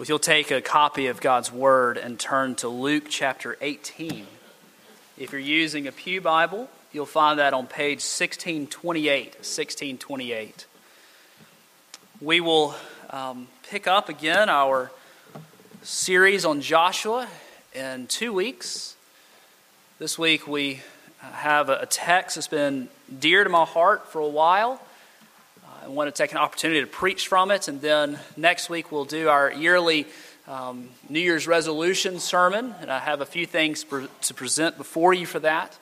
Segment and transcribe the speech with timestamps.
[0.00, 4.26] If you'll take a copy of God's Word and turn to Luke chapter 18.
[5.16, 9.24] If you're using a Pew Bible, you'll find that on page 1628.
[9.36, 10.66] 1628.
[12.20, 12.74] We will
[13.10, 14.90] um, pick up again our
[15.84, 17.28] series on Joshua
[17.72, 18.96] in two weeks.
[20.00, 20.82] This week we
[21.20, 24.82] have a text that's been dear to my heart for a while.
[25.84, 29.04] I want to take an opportunity to preach from it, and then next week we'll
[29.04, 30.06] do our yearly
[30.48, 35.12] um, New Year's resolution sermon, and I have a few things pre- to present before
[35.12, 35.76] you for that.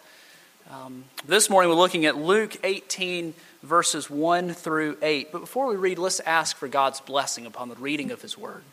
[0.72, 5.30] Um, this morning we're looking at Luke 18, verses 1 through 8.
[5.30, 8.64] But before we read, let's ask for God's blessing upon the reading of His Word.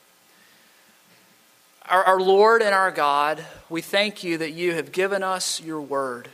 [1.88, 5.80] Our, our Lord and our God, we thank you that you have given us your
[5.80, 6.28] Word.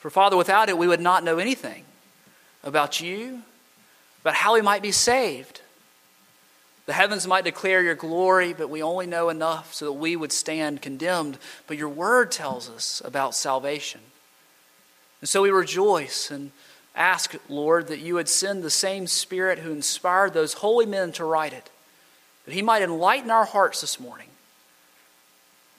[0.00, 1.84] For Father, without it, we would not know anything
[2.64, 3.42] about you,
[4.22, 5.60] about how we might be saved.
[6.86, 10.32] The heavens might declare your glory, but we only know enough so that we would
[10.32, 11.38] stand condemned.
[11.66, 14.00] But your word tells us about salvation.
[15.20, 16.52] And so we rejoice and
[16.94, 21.24] ask, Lord, that you would send the same Spirit who inspired those holy men to
[21.24, 21.70] write it,
[22.44, 24.28] that he might enlighten our hearts this morning,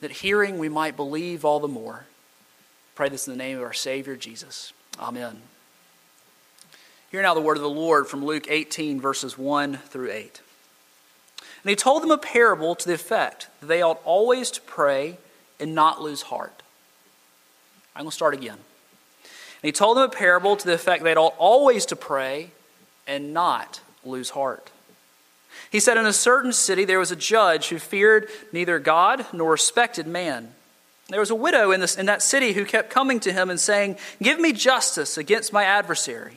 [0.00, 2.04] that hearing we might believe all the more.
[2.94, 4.72] Pray this in the name of our Savior, Jesus.
[4.98, 5.40] Amen.
[7.10, 10.42] Hear now the word of the Lord from Luke 18, verses 1 through 8.
[11.62, 15.16] And he told them a parable to the effect that they ought always to pray
[15.58, 16.62] and not lose heart.
[17.96, 18.58] I'm going to start again.
[18.58, 22.50] And he told them a parable to the effect that they ought always to pray
[23.06, 24.70] and not lose heart.
[25.70, 29.52] He said, In a certain city there was a judge who feared neither God nor
[29.52, 30.52] respected man.
[31.08, 33.58] There was a widow in, this, in that city who kept coming to him and
[33.58, 36.36] saying, Give me justice against my adversary.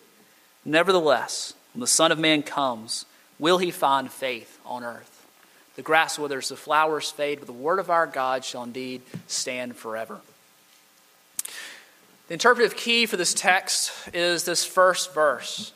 [0.63, 3.05] Nevertheless, when the Son of Man comes,
[3.39, 5.25] will he find faith on earth?
[5.75, 9.75] The grass withers, the flowers fade, but the word of our God shall indeed stand
[9.75, 10.19] forever.
[12.27, 15.73] The interpretive key for this text is this first verse.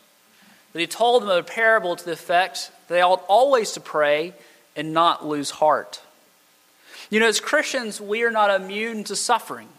[0.73, 4.33] That he told them a parable to the effect that they ought always to pray
[4.75, 6.01] and not lose heart.
[7.09, 9.69] You know, as Christians, we are not immune to suffering.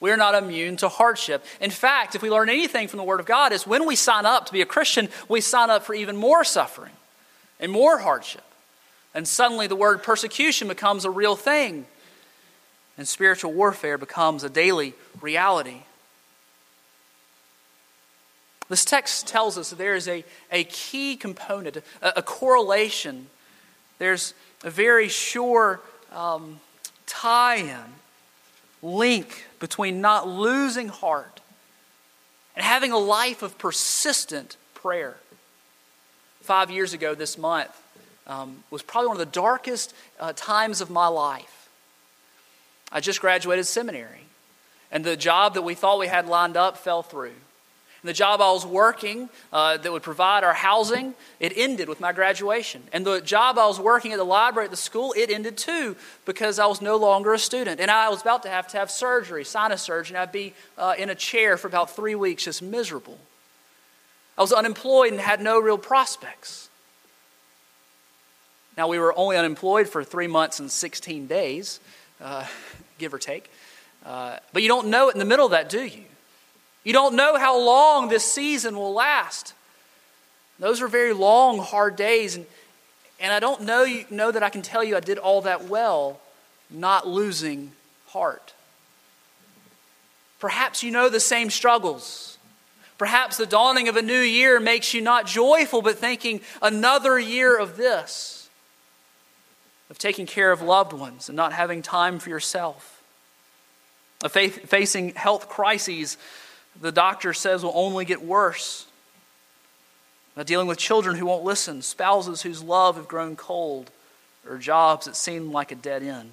[0.00, 1.44] We're not immune to hardship.
[1.60, 4.26] In fact, if we learn anything from the Word of God, is when we sign
[4.26, 6.92] up to be a Christian, we sign up for even more suffering
[7.58, 8.44] and more hardship.
[9.14, 11.86] And suddenly the word persecution becomes a real thing,
[12.96, 15.82] and spiritual warfare becomes a daily reality.
[18.68, 21.82] This text tells us that there is a, a key component, a,
[22.18, 23.28] a correlation.
[23.98, 25.80] There's a very sure
[26.12, 26.60] um,
[27.06, 27.80] tie in,
[28.82, 31.40] link between not losing heart
[32.54, 35.16] and having a life of persistent prayer.
[36.40, 37.70] Five years ago this month
[38.26, 41.68] um, was probably one of the darkest uh, times of my life.
[42.90, 44.24] I just graduated seminary,
[44.90, 47.34] and the job that we thought we had lined up fell through.
[48.02, 51.98] And the job I was working uh, that would provide our housing, it ended with
[51.98, 52.84] my graduation.
[52.92, 55.96] And the job I was working at the library at the school, it ended too
[56.24, 57.80] because I was no longer a student.
[57.80, 60.94] And I was about to have to have surgery, sinus surgery, and I'd be uh,
[60.96, 63.18] in a chair for about three weeks, just miserable.
[64.36, 66.68] I was unemployed and had no real prospects.
[68.76, 71.80] Now, we were only unemployed for three months and 16 days,
[72.20, 72.46] uh,
[72.98, 73.50] give or take.
[74.06, 76.04] Uh, but you don't know it in the middle of that, do you?
[76.84, 79.54] You don't know how long this season will last.
[80.58, 82.36] Those are very long, hard days.
[82.36, 82.46] And,
[83.20, 86.20] and I don't know, know that I can tell you I did all that well
[86.70, 87.72] not losing
[88.08, 88.52] heart.
[90.38, 92.38] Perhaps you know the same struggles.
[92.96, 97.58] Perhaps the dawning of a new year makes you not joyful, but thinking another year
[97.58, 98.48] of this,
[99.88, 103.02] of taking care of loved ones and not having time for yourself,
[104.22, 106.16] of facing health crises
[106.80, 108.86] the doctor says will only get worse.
[110.44, 113.90] Dealing with children who won't listen, spouses whose love have grown cold,
[114.48, 116.30] or jobs that seem like a dead end.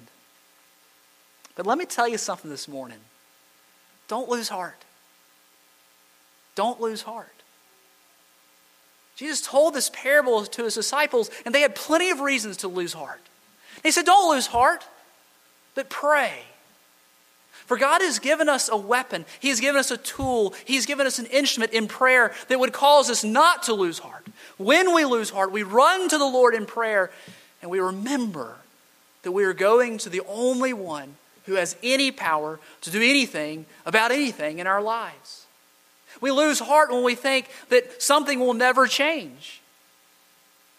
[1.56, 3.00] But let me tell you something this morning.
[4.06, 4.84] Don't lose heart.
[6.54, 7.32] Don't lose heart.
[9.16, 12.92] Jesus told this parable to his disciples, and they had plenty of reasons to lose
[12.92, 13.22] heart.
[13.82, 14.84] He said, Don't lose heart,
[15.74, 16.42] but pray.
[17.66, 21.06] For God has given us a weapon, He has given us a tool, He's given
[21.06, 24.24] us an instrument in prayer that would cause us not to lose heart.
[24.56, 27.10] When we lose heart, we run to the Lord in prayer
[27.60, 28.56] and we remember
[29.22, 31.16] that we are going to the only one
[31.46, 35.46] who has any power to do anything about anything in our lives.
[36.20, 39.60] We lose heart when we think that something will never change.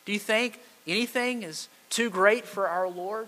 [0.05, 3.27] Do you think anything is too great for our Lord?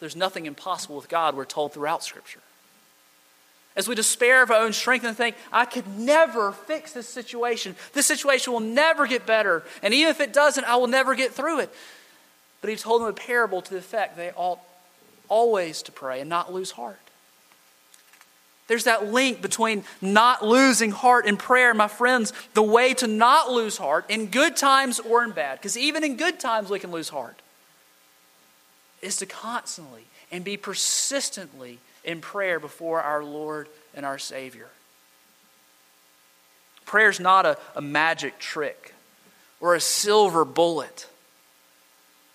[0.00, 2.40] There's nothing impossible with God, we're told throughout Scripture.
[3.76, 7.76] As we despair of our own strength and think, I could never fix this situation.
[7.92, 9.62] This situation will never get better.
[9.82, 11.70] And even if it doesn't, I will never get through it.
[12.62, 14.60] But he told them a parable to the effect they ought
[15.28, 16.98] always to pray and not lose heart.
[18.66, 21.72] There's that link between not losing heart in prayer.
[21.74, 25.76] My friends, the way to not lose heart in good times or in bad, because
[25.76, 27.36] even in good times we can lose heart,
[29.06, 34.68] is to constantly and be persistently in prayer before our Lord and our Savior.
[36.84, 38.94] Prayer is not a, a magic trick
[39.60, 41.08] or a silver bullet.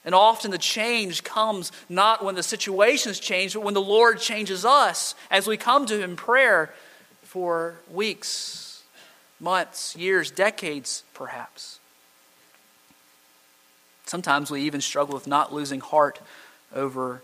[0.04, 4.66] And often the change comes not when the situations change, but when the Lord changes
[4.66, 6.74] us as we come to Him in prayer
[7.22, 8.84] for weeks,
[9.40, 11.80] months, years, decades, perhaps.
[14.06, 16.20] Sometimes we even struggle with not losing heart
[16.76, 17.22] over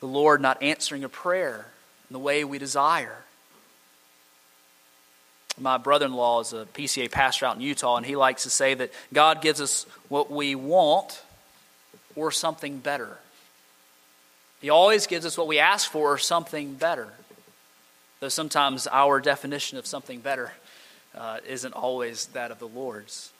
[0.00, 1.66] the Lord not answering a prayer
[2.08, 3.16] in the way we desire.
[5.60, 8.50] My brother in law is a PCA pastor out in Utah, and he likes to
[8.50, 11.20] say that God gives us what we want
[12.14, 13.18] or something better.
[14.60, 17.08] He always gives us what we ask for or something better.
[18.20, 20.52] Though sometimes our definition of something better
[21.16, 23.32] uh, isn't always that of the Lord's.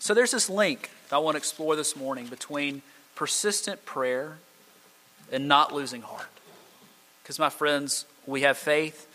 [0.00, 2.82] So there's this link that I want to explore this morning between
[3.18, 4.38] persistent prayer
[5.32, 6.28] and not losing heart.
[7.20, 9.08] Because, my friends, we have faith,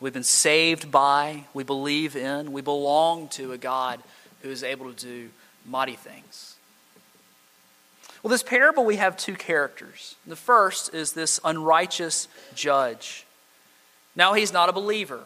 [0.00, 4.00] we've been saved by, we believe in, we belong to a God
[4.42, 5.30] who is able to do
[5.64, 6.56] mighty things.
[8.24, 10.16] Well, this parable, we have two characters.
[10.26, 13.24] The first is this unrighteous judge.
[14.16, 15.20] Now, he's not a believer,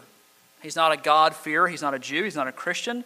[0.60, 3.04] he's not a God-fearer, he's not a Jew, he's not a Christian.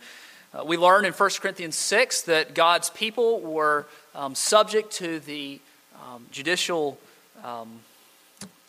[0.52, 5.60] Uh, we learn in 1 Corinthians 6 that God's people were um, subject to the
[5.94, 6.98] um, judicial
[7.44, 7.80] um,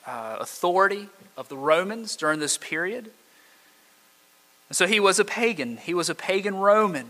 [0.05, 3.11] uh, authority of the Romans during this period.
[4.69, 7.07] And so he was a pagan, he was a pagan Roman.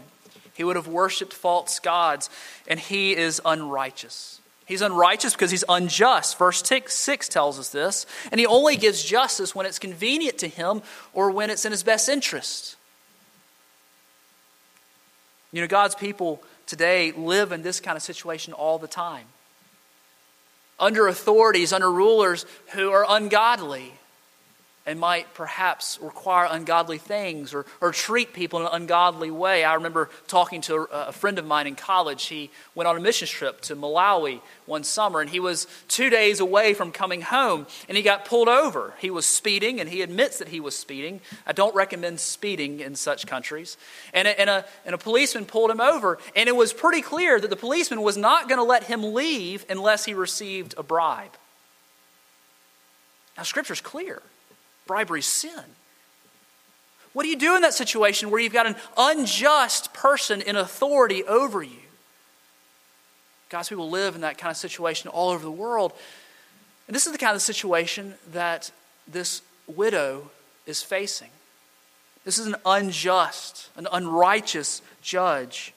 [0.55, 2.29] He would have worshiped false gods,
[2.67, 4.39] and he is unrighteous.
[4.65, 6.37] He's unrighteous because he's unjust.
[6.37, 8.05] Verse 6 tells us this.
[8.31, 10.81] And he only gives justice when it's convenient to him
[11.13, 12.75] or when it's in his best interest.
[15.51, 19.25] You know, God's people today live in this kind of situation all the time.
[20.79, 23.93] Under authorities, under rulers who are ungodly,
[24.85, 29.63] and might perhaps require ungodly things or, or treat people in an ungodly way.
[29.63, 32.25] I remember talking to a, friend of mine in college.
[32.25, 36.41] He went on a mission trip to Malawi one summer, and he was two days
[36.41, 38.93] away from coming home, and he got pulled over.
[38.99, 41.21] He was speeding, and he admits that he was speeding.
[41.47, 43.77] I don't recommend speeding in such countries.
[44.13, 47.39] And a, and a, and a policeman pulled him over, and it was pretty clear
[47.39, 51.31] that the policeman was not going to let him leave unless he received a bribe.
[53.37, 54.21] Now, Scripture's clear.
[54.85, 55.63] Bribery sin.
[57.13, 61.23] What do you do in that situation where you've got an unjust person in authority
[61.23, 61.77] over you?
[63.49, 65.93] God's people live in that kind of situation all over the world.
[66.87, 68.71] And this is the kind of situation that
[69.07, 70.31] this widow
[70.65, 71.29] is facing.
[72.25, 75.73] This is an unjust, an unrighteous judge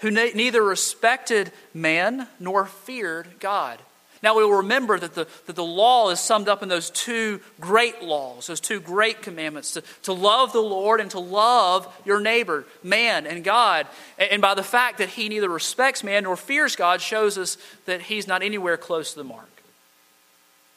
[0.00, 3.80] who ne- neither respected man nor feared God.
[4.22, 7.40] Now we will remember that the, that the law is summed up in those two
[7.60, 12.20] great laws, those two great commandments to, to love the Lord and to love your
[12.20, 13.86] neighbor, man and God.
[14.18, 17.58] And, and by the fact that he neither respects man nor fears God, shows us
[17.84, 19.50] that he's not anywhere close to the mark.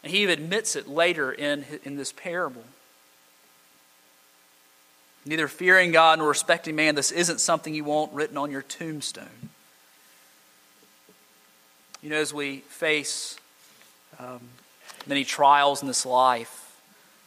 [0.03, 2.63] And he even admits it later in, in this parable.
[5.25, 9.48] Neither fearing God nor respecting man, this isn't something you want written on your tombstone.
[12.01, 13.37] You know, as we face
[14.19, 14.39] um,
[15.05, 16.79] many trials in this life,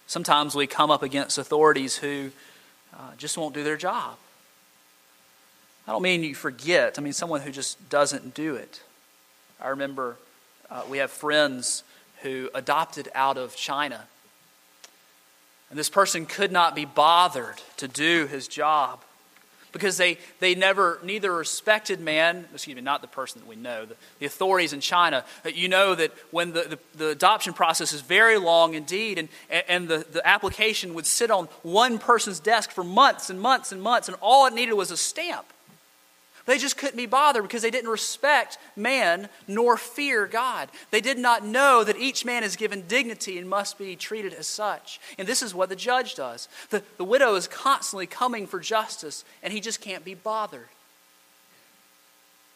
[0.06, 2.30] sometimes we come up against authorities who
[2.94, 4.16] uh, just won't do their job.
[5.86, 8.80] I don't mean you forget, I mean someone who just doesn't do it.
[9.60, 10.16] I remember
[10.70, 11.84] uh, we have friends
[12.22, 14.06] who adopted out of China.
[15.68, 19.02] And this person could not be bothered to do his job.
[19.72, 23.84] Because they, they never neither respected man excuse me not the person that we know
[23.84, 25.24] the, the authorities in china.
[25.44, 29.28] Uh, you know that when the, the, the, adoption process is very long indeed and,
[29.68, 33.82] and the, the application would sit on one person's desk for months and months and
[33.82, 35.46] months and all it needed was a stamp
[36.46, 40.68] they just couldn't be bothered because they didn't respect man nor fear God.
[40.90, 44.46] They did not know that each man is given dignity and must be treated as
[44.46, 45.00] such.
[45.18, 46.48] And this is what the judge does.
[46.70, 50.68] The, the widow is constantly coming for justice, and he just can't be bothered.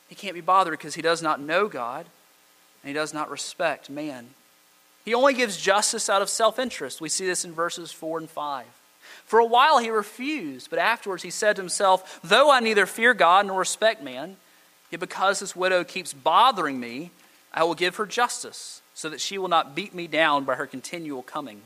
[0.08, 2.06] He can't be bothered because he does not know God
[2.82, 4.28] and he does not respect man.
[5.04, 7.00] He only gives justice out of self interest.
[7.00, 8.64] We see this in verses 4 and 5.
[9.24, 13.14] For a while he refused, but afterwards he said to himself, Though I neither fear
[13.14, 14.36] God nor respect man,
[14.90, 17.10] yet because this widow keeps bothering me,
[17.52, 20.66] I will give her justice, so that she will not beat me down by her
[20.66, 21.62] continual coming.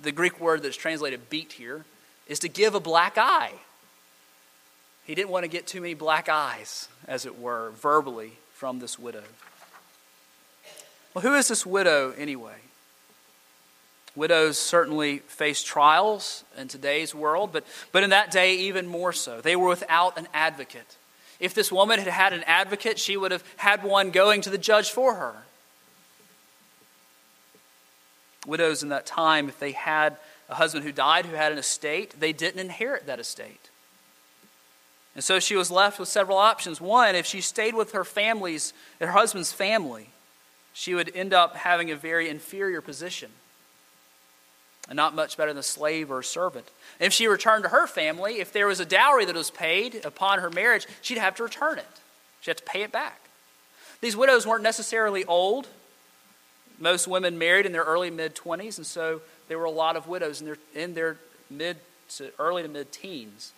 [0.00, 1.84] The Greek word that's translated beat here
[2.26, 3.52] is to give a black eye.
[5.04, 8.98] He didn't want to get too many black eyes, as it were, verbally from this
[8.98, 9.22] widow.
[11.14, 12.56] Well, who is this widow anyway?
[14.16, 19.42] Widows certainly face trials in today's world, but, but in that day, even more so.
[19.42, 20.96] They were without an advocate.
[21.38, 24.56] If this woman had had an advocate, she would have had one going to the
[24.56, 25.34] judge for her.
[28.46, 30.16] Widows in that time, if they had
[30.48, 33.68] a husband who died who had an estate, they didn't inherit that estate.
[35.14, 36.80] And so she was left with several options.
[36.80, 40.10] One, if she stayed with her family's, her husband's family,
[40.72, 43.30] she would end up having a very inferior position
[44.94, 46.68] not much better than a slave or a servant.
[47.00, 50.38] If she returned to her family, if there was a dowry that was paid upon
[50.38, 51.86] her marriage, she'd have to return it.
[52.40, 53.20] She'd have to pay it back.
[54.00, 55.66] These widows weren't necessarily old.
[56.78, 60.06] Most women married in their early mid 20s, and so there were a lot of
[60.06, 61.16] widows in their, in their
[61.50, 61.78] mid
[62.16, 63.52] to early to mid teens.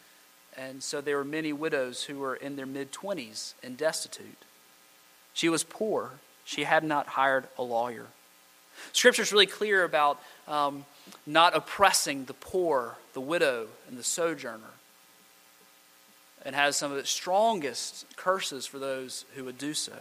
[0.57, 4.45] And so there were many widows who were in their mid 20s and destitute.
[5.35, 6.13] She was poor.
[6.45, 8.07] She had not hired a lawyer.
[8.93, 10.85] Scripture is really clear about um,
[11.27, 14.75] not oppressing the poor, the widow, and the sojourner.
[16.45, 19.93] And has some of its strongest curses for those who would do so.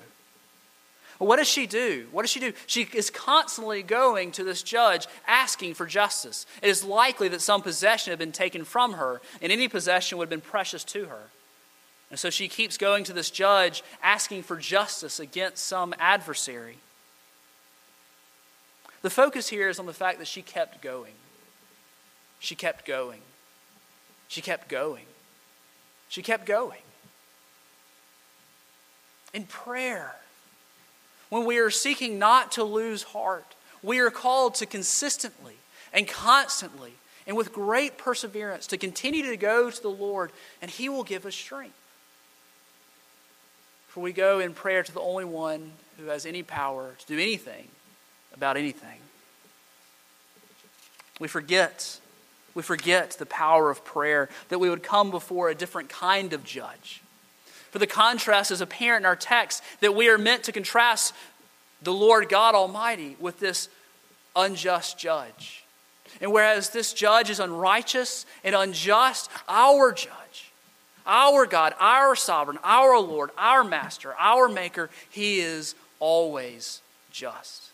[1.17, 2.07] What does she do?
[2.11, 2.53] What does she do?
[2.67, 6.45] She is constantly going to this judge asking for justice.
[6.61, 10.25] It is likely that some possession had been taken from her, and any possession would
[10.25, 11.29] have been precious to her.
[12.09, 16.77] And so she keeps going to this judge asking for justice against some adversary.
[19.01, 21.13] The focus here is on the fact that she kept going.
[22.39, 23.21] She kept going.
[24.27, 25.05] She kept going.
[26.09, 26.81] She kept going.
[29.33, 30.15] In prayer,
[31.29, 35.55] when we are seeking not to lose heart, we are called to consistently
[35.93, 36.93] and constantly
[37.25, 41.25] and with great perseverance to continue to go to the Lord, and He will give
[41.25, 41.75] us strength.
[43.89, 47.15] For we go in prayer to the only one who has any power to do
[47.15, 47.67] anything
[48.33, 48.99] about anything.
[51.19, 51.99] We forget.
[52.53, 56.43] We forget the power of prayer, that we would come before a different kind of
[56.43, 57.01] judge.
[57.71, 61.13] For the contrast is apparent in our text that we are meant to contrast
[61.81, 63.69] the Lord God Almighty with this
[64.35, 65.63] unjust judge.
[66.21, 70.51] And whereas this judge is unrighteous and unjust, our judge,
[71.05, 76.81] our God, our sovereign, our Lord, our master, our maker, he is always
[77.11, 77.71] just.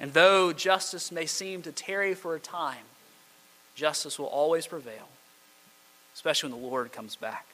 [0.00, 2.84] And though justice may seem to tarry for a time,
[3.74, 5.08] justice will always prevail,
[6.14, 7.46] especially when the Lord comes back.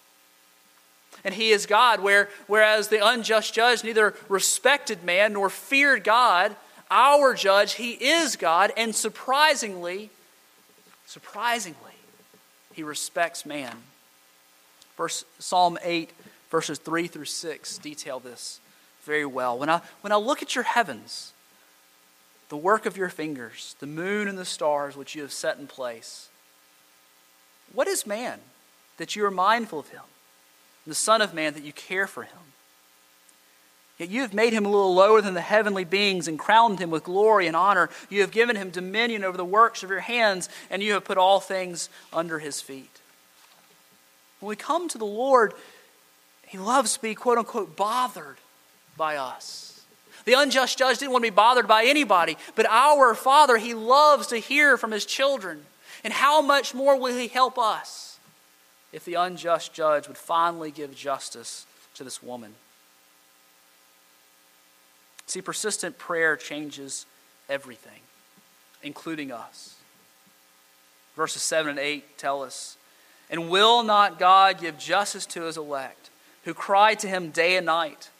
[1.24, 6.54] And he is God, where, whereas the unjust judge neither respected man nor feared God,
[6.90, 10.10] our judge, he is God, and surprisingly,
[11.06, 11.92] surprisingly,
[12.74, 13.74] he respects man.
[14.96, 16.10] Verse, Psalm 8,
[16.50, 18.60] verses 3 through 6 detail this
[19.04, 19.58] very well.
[19.58, 21.32] When I, when I look at your heavens,
[22.48, 25.66] the work of your fingers, the moon and the stars which you have set in
[25.66, 26.28] place.
[27.72, 28.40] What is man
[28.98, 30.02] that you are mindful of him,
[30.84, 32.38] and the Son of Man that you care for him?
[33.98, 36.90] Yet you have made him a little lower than the heavenly beings and crowned him
[36.90, 37.88] with glory and honor.
[38.10, 41.16] You have given him dominion over the works of your hands, and you have put
[41.16, 43.00] all things under his feet.
[44.40, 45.54] When we come to the Lord,
[46.46, 48.36] he loves to be, quote unquote, bothered
[48.98, 49.75] by us.
[50.24, 54.28] The unjust judge didn't want to be bothered by anybody, but our Father, He loves
[54.28, 55.62] to hear from His children.
[56.04, 58.18] And how much more will He help us
[58.92, 62.54] if the unjust judge would finally give justice to this woman?
[65.26, 67.06] See, persistent prayer changes
[67.48, 68.00] everything,
[68.82, 69.74] including us.
[71.16, 72.76] Verses 7 and 8 tell us
[73.30, 76.10] And will not God give justice to his elect,
[76.44, 78.10] who cry to him day and night?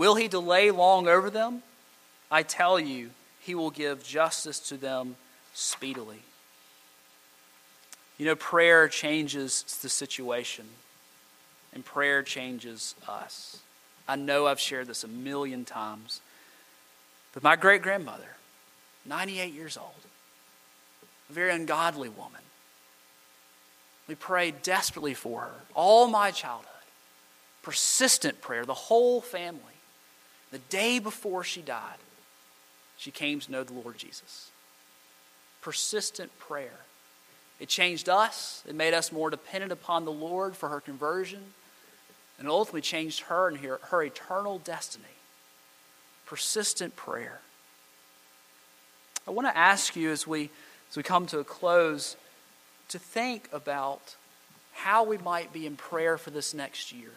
[0.00, 1.62] Will he delay long over them?
[2.30, 5.16] I tell you, he will give justice to them
[5.52, 6.20] speedily.
[8.16, 10.64] You know, prayer changes the situation,
[11.74, 13.58] and prayer changes us.
[14.08, 16.22] I know I've shared this a million times,
[17.34, 18.36] but my great grandmother,
[19.04, 20.06] 98 years old,
[21.28, 22.40] a very ungodly woman,
[24.08, 26.68] we prayed desperately for her all my childhood.
[27.60, 29.69] Persistent prayer, the whole family.
[30.50, 31.98] The day before she died,
[32.96, 34.50] she came to know the Lord Jesus.
[35.62, 36.80] Persistent prayer.
[37.58, 41.40] It changed us, it made us more dependent upon the Lord for her conversion,
[42.38, 45.04] and ultimately changed her and her, her eternal destiny.
[46.26, 47.40] Persistent prayer.
[49.28, 50.50] I want to ask you as we,
[50.90, 52.16] as we come to a close
[52.88, 54.16] to think about
[54.72, 57.12] how we might be in prayer for this next year.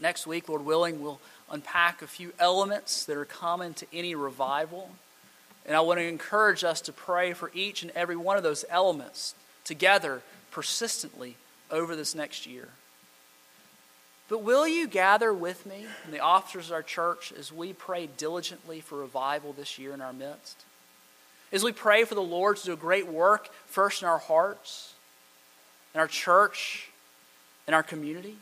[0.00, 1.20] Next week, Lord willing, we'll
[1.50, 4.90] unpack a few elements that are common to any revival.
[5.66, 8.64] And I want to encourage us to pray for each and every one of those
[8.68, 9.34] elements
[9.64, 11.36] together, persistently,
[11.70, 12.68] over this next year.
[14.28, 18.08] But will you gather with me and the officers of our church as we pray
[18.16, 20.64] diligently for revival this year in our midst?
[21.54, 24.92] as we pray for the Lord to do a great work first in our hearts,
[25.94, 26.90] in our church,
[27.68, 28.36] in our community.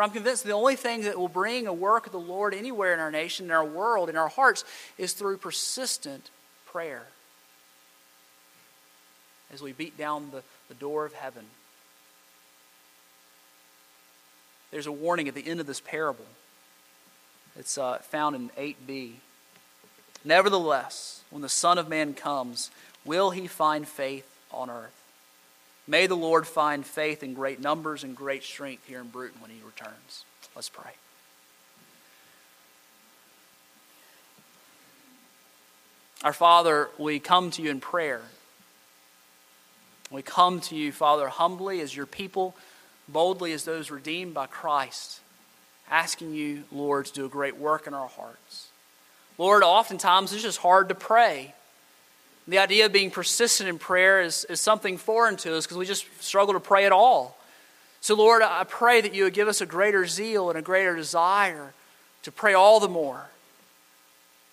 [0.00, 2.94] For I'm convinced the only thing that will bring a work of the Lord anywhere
[2.94, 4.64] in our nation, in our world, in our hearts,
[4.96, 6.30] is through persistent
[6.64, 7.02] prayer.
[9.52, 11.44] As we beat down the, the door of heaven.
[14.70, 16.24] There's a warning at the end of this parable.
[17.54, 19.16] It's uh, found in 8b.
[20.24, 22.70] Nevertheless, when the Son of Man comes,
[23.04, 24.99] will he find faith on earth?
[25.90, 29.50] May the Lord find faith in great numbers and great strength here in Bruton when
[29.50, 30.24] he returns.
[30.54, 30.92] Let's pray.
[36.22, 38.22] Our Father, we come to you in prayer.
[40.12, 42.54] We come to you, Father, humbly as your people,
[43.08, 45.18] boldly as those redeemed by Christ,
[45.90, 48.68] asking you, Lord, to do a great work in our hearts.
[49.38, 51.52] Lord, oftentimes it's just hard to pray.
[52.48, 55.86] The idea of being persistent in prayer is, is something foreign to us because we
[55.86, 57.36] just struggle to pray at all.
[58.00, 60.96] So, Lord, I pray that you would give us a greater zeal and a greater
[60.96, 61.72] desire
[62.22, 63.28] to pray all the more,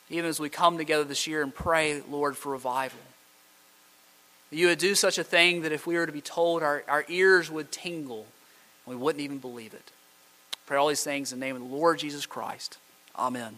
[0.10, 3.00] even as we come together this year and pray, Lord, for revival.
[4.50, 7.06] You would do such a thing that if we were to be told, our, our
[7.10, 8.26] ears would tingle
[8.86, 9.92] and we wouldn't even believe it.
[10.66, 12.78] Pray all these things in the name of the Lord Jesus Christ.
[13.18, 13.58] Amen.